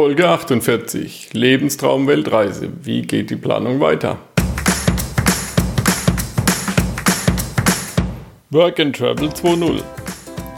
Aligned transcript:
Folge 0.00 0.26
48. 0.26 1.34
Lebenstraum 1.34 2.06
Weltreise. 2.06 2.70
Wie 2.82 3.02
geht 3.02 3.28
die 3.28 3.36
Planung 3.36 3.80
weiter? 3.80 4.16
Work 8.48 8.80
and 8.80 8.96
Travel 8.96 9.28
2.0. 9.28 9.82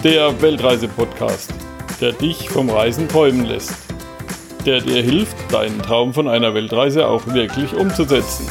Der 0.05 0.41
Weltreise-Podcast, 0.41 1.53
der 2.01 2.13
dich 2.13 2.51
vom 2.51 2.71
Reisen 2.71 3.09
träumen 3.09 3.47
lässt. 3.47 3.75
Der 4.65 4.81
dir 4.81 5.03
hilft, 5.03 5.35
deinen 5.53 5.83
Traum 5.83 6.15
von 6.15 6.29
einer 6.29 6.55
Weltreise 6.55 7.09
auch 7.09 7.27
wirklich 7.27 7.75
umzusetzen. 7.75 8.47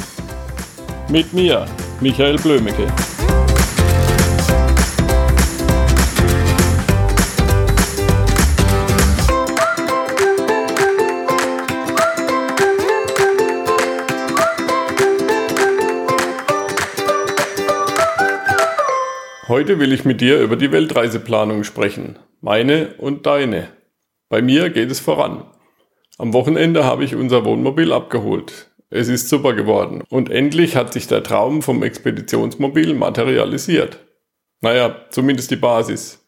Mit 1.08 1.32
mir, 1.32 1.68
Michael 2.02 2.36
Blömecke. 2.36 2.88
Heute 19.52 19.80
will 19.80 19.92
ich 19.92 20.06
mit 20.06 20.22
dir 20.22 20.40
über 20.40 20.56
die 20.56 20.72
Weltreiseplanung 20.72 21.66
sprechen. 21.66 22.18
Meine 22.40 22.94
und 23.00 23.26
deine. 23.26 23.68
Bei 24.30 24.42
mir 24.42 24.70
geht 24.70 24.90
es 24.90 25.02
voran. 25.02 25.44
Am 26.18 26.32
Wochenende 26.32 26.86
habe 26.86 27.04
ich 27.04 27.16
unser 27.16 27.44
Wohnmobil 27.44 27.92
abgeholt. 27.92 28.72
Es 28.90 29.10
ist 29.10 29.28
super 29.28 29.52
geworden. 29.54 30.04
Und 30.08 30.30
endlich 30.30 30.78
hat 30.78 30.94
sich 30.94 31.08
der 31.08 31.22
Traum 31.22 31.64
vom 31.64 31.84
Expeditionsmobil 31.84 32.94
materialisiert. 32.94 34.00
Naja, 34.62 34.96
zumindest 35.10 35.52
die 35.52 35.58
Basis. 35.58 36.26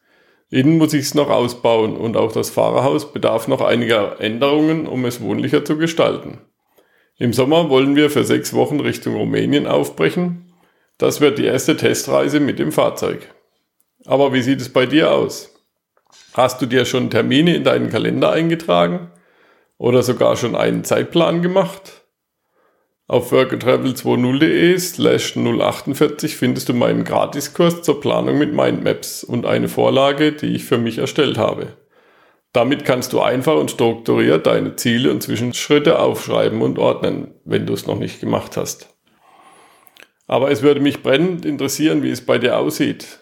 Innen 0.49 0.77
muss 0.77 0.93
ich 0.93 1.03
es 1.03 1.15
noch 1.15 1.29
ausbauen 1.29 1.95
und 1.95 2.17
auch 2.17 2.33
das 2.33 2.49
Fahrerhaus 2.49 3.13
bedarf 3.13 3.47
noch 3.47 3.61
einiger 3.61 4.19
Änderungen, 4.19 4.85
um 4.85 5.05
es 5.05 5.21
wohnlicher 5.21 5.63
zu 5.63 5.77
gestalten. 5.77 6.39
Im 7.17 7.31
Sommer 7.31 7.69
wollen 7.69 7.95
wir 7.95 8.09
für 8.09 8.25
sechs 8.25 8.53
Wochen 8.53 8.81
Richtung 8.81 9.15
Rumänien 9.15 9.65
aufbrechen 9.65 10.42
das 11.03 11.19
wird 11.19 11.37
die 11.37 11.45
erste 11.45 11.75
Testreise 11.75 12.39
mit 12.39 12.59
dem 12.59 12.71
Fahrzeug. 12.71 13.29
Aber 14.05 14.33
wie 14.33 14.41
sieht 14.41 14.61
es 14.61 14.69
bei 14.69 14.85
dir 14.85 15.11
aus? 15.11 15.53
Hast 16.33 16.61
du 16.61 16.65
dir 16.65 16.85
schon 16.85 17.09
Termine 17.09 17.55
in 17.55 17.63
deinen 17.65 17.89
Kalender 17.89 18.31
eingetragen? 18.31 19.11
Oder 19.77 20.01
sogar 20.01 20.37
schon 20.37 20.55
einen 20.55 20.85
Zeitplan 20.85 21.41
gemacht? 21.41 22.05
Auf 23.07 23.33
workandtravel20.de 23.33 24.79
slash 24.79 25.35
048 25.35 26.37
findest 26.37 26.69
du 26.69 26.73
meinen 26.73 27.03
Gratiskurs 27.03 27.81
zur 27.81 27.99
Planung 27.99 28.37
mit 28.37 28.53
Mindmaps 28.53 29.25
und 29.25 29.45
eine 29.45 29.67
Vorlage, 29.67 30.31
die 30.31 30.55
ich 30.55 30.63
für 30.63 30.77
mich 30.77 30.99
erstellt 30.99 31.37
habe. 31.37 31.77
Damit 32.53 32.85
kannst 32.85 33.11
du 33.11 33.19
einfach 33.19 33.57
und 33.57 33.71
strukturiert 33.71 34.47
deine 34.47 34.77
Ziele 34.77 35.11
und 35.11 35.21
Zwischenschritte 35.21 35.99
aufschreiben 35.99 36.61
und 36.61 36.79
ordnen, 36.79 37.33
wenn 37.43 37.65
du 37.65 37.73
es 37.73 37.87
noch 37.87 37.99
nicht 37.99 38.21
gemacht 38.21 38.55
hast. 38.55 38.93
Aber 40.27 40.51
es 40.51 40.61
würde 40.61 40.79
mich 40.79 41.03
brennend 41.03 41.45
interessieren, 41.45 42.03
wie 42.03 42.09
es 42.09 42.25
bei 42.25 42.37
dir 42.37 42.57
aussieht. 42.57 43.19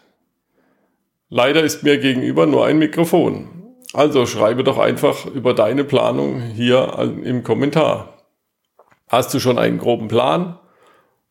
Leider 1.30 1.64
ist 1.64 1.84
mir 1.84 1.98
gegenüber 1.98 2.46
nur 2.46 2.66
ein 2.66 2.78
Mikrofon. 2.78 3.50
Also 3.94 4.26
schreibe 4.26 4.64
doch 4.64 4.78
einfach 4.78 5.26
über 5.26 5.54
deine 5.54 5.84
Planung 5.84 6.42
hier 6.42 6.98
im 7.24 7.44
Kommentar. 7.44 8.18
Hast 9.08 9.34
du 9.34 9.40
schon 9.40 9.58
einen 9.58 9.78
groben 9.78 10.08
Plan? 10.08 10.58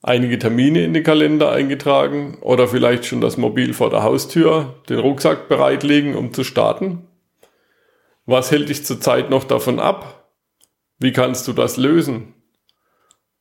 Einige 0.03 0.39
Termine 0.39 0.85
in 0.85 0.95
den 0.95 1.03
Kalender 1.03 1.53
eingetragen 1.53 2.39
oder 2.41 2.69
vielleicht 2.69 3.05
schon 3.05 3.21
das 3.21 3.37
Mobil 3.37 3.75
vor 3.75 3.91
der 3.91 4.03
Haustür, 4.03 4.75
den 4.89 4.99
Rucksack 4.99 5.49
bereitlegen, 5.49 6.15
um 6.17 6.33
zu 6.33 6.45
starten? 6.45 7.07
Was 8.27 8.51
hält 8.51 8.69
dich 8.69 8.85
zurzeit 8.85 9.29
noch 9.29 9.45
davon 9.45 9.79
ab? 9.79 10.31
Wie 10.99 11.13
kannst 11.13 11.49
du 11.49 11.53
das 11.53 11.77
lösen? 11.77 12.35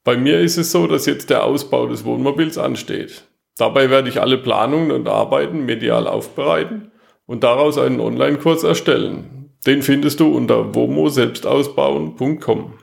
Bei 0.03 0.17
mir 0.17 0.39
ist 0.39 0.57
es 0.57 0.71
so, 0.71 0.87
dass 0.87 1.05
jetzt 1.05 1.29
der 1.29 1.43
Ausbau 1.43 1.87
des 1.87 2.05
Wohnmobils 2.05 2.57
ansteht. 2.57 3.25
Dabei 3.57 3.89
werde 3.89 4.09
ich 4.09 4.21
alle 4.21 4.37
Planungen 4.37 4.91
und 4.91 5.07
Arbeiten 5.07 5.65
medial 5.65 6.07
aufbereiten 6.07 6.91
und 7.25 7.43
daraus 7.43 7.77
einen 7.77 7.99
Online-Kurs 7.99 8.63
erstellen. 8.63 9.51
Den 9.67 9.81
findest 9.81 10.21
du 10.21 10.35
unter 10.35 10.73
womo-selbstausbauen.com. 10.73 12.73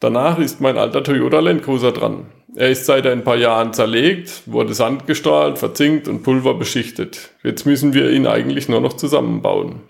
Danach 0.00 0.38
ist 0.38 0.60
mein 0.60 0.78
alter 0.78 1.02
Toyota 1.02 1.40
Land 1.40 1.62
Cruiser 1.62 1.92
dran. 1.92 2.26
Er 2.56 2.70
ist 2.70 2.86
seit 2.86 3.06
ein 3.06 3.24
paar 3.24 3.36
Jahren 3.36 3.72
zerlegt, 3.72 4.42
wurde 4.46 4.74
sandgestrahlt, 4.74 5.58
verzinkt 5.58 6.08
und 6.08 6.22
pulverbeschichtet. 6.22 7.30
Jetzt 7.42 7.66
müssen 7.66 7.94
wir 7.94 8.10
ihn 8.10 8.26
eigentlich 8.26 8.68
nur 8.68 8.80
noch 8.80 8.94
zusammenbauen. 8.94 9.80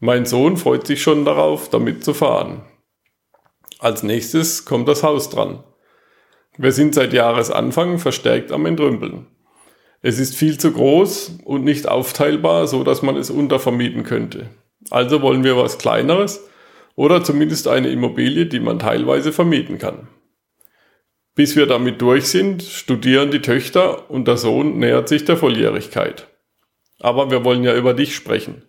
Mein 0.00 0.26
Sohn 0.26 0.56
freut 0.56 0.86
sich 0.86 1.02
schon 1.02 1.24
darauf, 1.24 1.70
damit 1.70 2.04
zu 2.04 2.14
fahren. 2.14 2.62
Als 3.84 4.02
nächstes 4.02 4.64
kommt 4.64 4.88
das 4.88 5.02
Haus 5.02 5.28
dran. 5.28 5.62
Wir 6.56 6.72
sind 6.72 6.94
seit 6.94 7.12
Jahresanfang 7.12 7.98
verstärkt 7.98 8.50
am 8.50 8.64
Entrümpeln. 8.64 9.26
Es 10.00 10.18
ist 10.18 10.34
viel 10.34 10.56
zu 10.56 10.72
groß 10.72 11.40
und 11.44 11.64
nicht 11.64 11.86
aufteilbar, 11.86 12.66
so 12.66 12.82
dass 12.82 13.02
man 13.02 13.14
es 13.18 13.28
untervermieten 13.28 14.02
könnte. 14.02 14.48
Also 14.88 15.20
wollen 15.20 15.44
wir 15.44 15.58
was 15.58 15.76
Kleineres 15.76 16.48
oder 16.96 17.22
zumindest 17.22 17.68
eine 17.68 17.88
Immobilie, 17.88 18.46
die 18.46 18.58
man 18.58 18.78
teilweise 18.78 19.32
vermieten 19.32 19.76
kann. 19.76 20.08
Bis 21.34 21.54
wir 21.54 21.66
damit 21.66 22.00
durch 22.00 22.28
sind, 22.28 22.62
studieren 22.62 23.30
die 23.32 23.42
Töchter 23.42 24.10
und 24.10 24.26
der 24.26 24.38
Sohn 24.38 24.78
nähert 24.78 25.10
sich 25.10 25.26
der 25.26 25.36
Volljährigkeit. 25.36 26.28
Aber 27.00 27.30
wir 27.30 27.44
wollen 27.44 27.64
ja 27.64 27.76
über 27.76 27.92
dich 27.92 28.14
sprechen. 28.14 28.62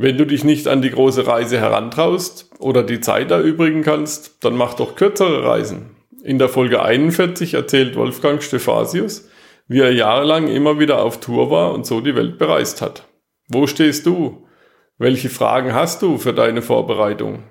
Wenn 0.00 0.16
du 0.16 0.24
dich 0.24 0.44
nicht 0.44 0.68
an 0.68 0.80
die 0.80 0.92
große 0.92 1.26
Reise 1.26 1.58
herantraust 1.58 2.52
oder 2.60 2.84
die 2.84 3.00
Zeit 3.00 3.32
erübrigen 3.32 3.82
kannst, 3.82 4.44
dann 4.44 4.56
mach 4.56 4.74
doch 4.74 4.94
kürzere 4.94 5.44
Reisen. 5.44 5.96
In 6.22 6.38
der 6.38 6.48
Folge 6.48 6.82
41 6.82 7.54
erzählt 7.54 7.96
Wolfgang 7.96 8.40
Stephasius, 8.40 9.28
wie 9.66 9.80
er 9.80 9.92
jahrelang 9.92 10.46
immer 10.46 10.78
wieder 10.78 11.02
auf 11.02 11.18
Tour 11.18 11.50
war 11.50 11.74
und 11.74 11.84
so 11.84 12.00
die 12.00 12.14
Welt 12.14 12.38
bereist 12.38 12.80
hat. 12.80 13.08
Wo 13.48 13.66
stehst 13.66 14.06
du? 14.06 14.46
Welche 14.98 15.30
Fragen 15.30 15.74
hast 15.74 16.00
du 16.02 16.16
für 16.16 16.32
deine 16.32 16.62
Vorbereitung? 16.62 17.42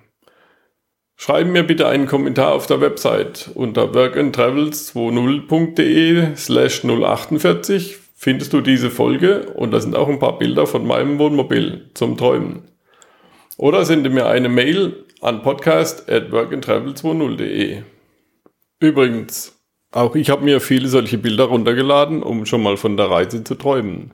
Schreib 1.18 1.47
mir 1.47 1.63
bitte 1.63 1.88
einen 1.88 2.07
Kommentar 2.07 2.53
auf 2.53 2.66
der 2.66 2.80
Website 2.80 3.50
unter 3.56 3.94
workandtravels20.de 3.94 6.34
slash 6.38 6.86
048 6.86 8.06
findest 8.17 8.51
du 8.51 8.61
diese 8.61 8.89
Folge 8.89 9.53
und 9.53 9.72
da 9.72 9.79
sind 9.79 9.95
auch 9.95 10.09
ein 10.09 10.19
paar 10.19 10.39
Bilder 10.39 10.66
von 10.66 10.85
meinem 10.85 11.19
Wohnmobil 11.19 11.91
zum 11.94 12.17
Träumen. 12.17 12.63
Oder 13.57 13.85
sende 13.85 14.09
mir 14.09 14.25
eine 14.25 14.50
Mail 14.50 15.05
an 15.22 15.44
podcast 15.44 16.09
at 16.09 16.31
workandtravel20.de. 16.31 17.83
Übrigens, 18.79 19.59
auch 19.91 20.16
ich 20.16 20.31
habe 20.31 20.44
mir 20.44 20.59
viele 20.59 20.88
solche 20.88 21.19
Bilder 21.19 21.45
runtergeladen, 21.45 22.23
um 22.23 22.45
schon 22.45 22.63
mal 22.63 22.75
von 22.75 22.97
der 22.97 23.09
Reise 23.09 23.44
zu 23.44 23.56
träumen. 23.56 24.11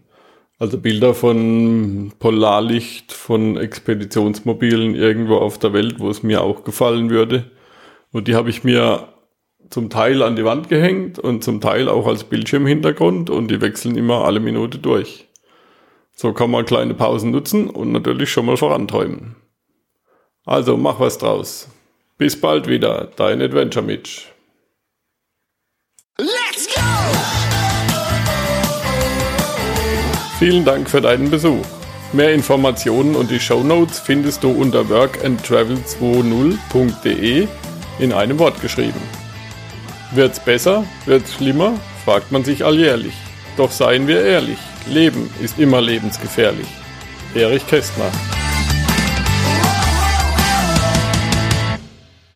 Also 0.60 0.78
Bilder 0.78 1.14
von 1.14 2.12
Polarlicht, 2.20 3.12
von 3.14 3.58
Expeditionsmobilen 3.58 4.96
irgendwo 4.96 5.38
auf 5.38 5.58
der 5.58 5.74
Welt, 5.74 6.00
wo 6.00 6.10
es 6.10 6.24
mir 6.24 6.42
auch 6.42 6.64
gefallen 6.64 7.10
würde. 7.10 7.52
Und 8.12 8.28
die 8.28 8.36
habe 8.36 8.50
ich 8.50 8.64
mir 8.64 9.13
zum 9.70 9.90
Teil 9.90 10.22
an 10.22 10.36
die 10.36 10.46
Wand 10.46 10.70
gehängt 10.70 11.20
und 11.20 11.44
zum 11.44 11.62
Teil 11.62 11.90
auch 11.90 12.08
als 12.08 12.24
Bildschirmhintergrund 12.24 13.30
und 13.30 13.50
die 13.50 13.62
wechseln 13.62 13.96
immer 13.96 14.26
alle 14.26 14.40
Minute 14.40 14.78
durch. 14.78 15.28
So 16.16 16.34
kann 16.34 16.52
man 16.52 16.66
kleine 16.66 16.94
Pausen 16.94 17.32
nutzen 17.32 17.70
und 17.70 17.92
natürlich 17.92 18.32
schon 18.32 18.46
mal 18.46 18.58
voranträumen. 18.58 19.36
Also 20.46 20.78
mach 20.78 21.00
was 21.00 21.18
draus. 21.18 21.70
Bis 22.18 22.40
bald 22.40 22.68
wieder, 22.68 23.10
dein 23.16 23.42
Adventure 23.42 23.84
Mitch. 23.86 24.28
Let's 26.18 26.68
go! 26.74 26.82
Vielen 30.38 30.64
Dank 30.66 30.90
für 30.90 31.00
deinen 31.02 31.32
Besuch. 31.32 31.66
Mehr 32.12 32.34
Informationen 32.34 33.16
und 33.16 33.32
die 33.32 33.40
Show 33.40 33.64
Notes 33.64 34.00
findest 34.00 34.44
du 34.44 34.52
unter 34.52 34.82
workandtravel20.de 34.82 37.48
in 38.00 38.14
einem 38.14 38.38
Wort 38.38 38.62
geschrieben. 38.62 39.23
Wird's 40.16 40.40
besser? 40.40 40.86
Wird's 41.06 41.34
schlimmer? 41.34 41.80
fragt 42.06 42.32
man 42.32 42.44
sich 42.44 42.64
alljährlich. 42.64 43.14
Doch 43.58 43.72
seien 43.72 44.08
wir 44.08 44.24
ehrlich, 44.24 44.60
Leben 44.88 45.30
ist 45.42 45.58
immer 45.58 45.82
lebensgefährlich. 45.82 46.68
Erich 47.34 47.66
Kästner 47.66 48.12